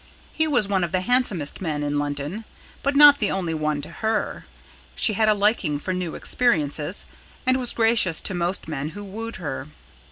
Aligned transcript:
He 0.33 0.47
was 0.47 0.67
one 0.67 0.83
of 0.83 0.91
the 0.91 1.01
handsomest 1.01 1.61
men 1.61 1.83
in 1.83 1.99
London, 1.99 2.43
but 2.81 2.95
not 2.95 3.19
the 3.19 3.29
only 3.29 3.53
one 3.53 3.83
to 3.83 3.89
her. 4.03 4.45
She 4.95 5.13
had 5.13 5.29
a 5.29 5.35
liking 5.35 5.77
for 5.77 5.93
new 5.93 6.15
experiences, 6.15 7.05
and 7.45 7.57
was 7.57 7.71
gracious 7.71 8.19
to 8.21 8.33
most 8.33 8.67
men 8.67 8.89
who 8.97 9.03
wooed 9.05 9.35
her. 9.35 9.67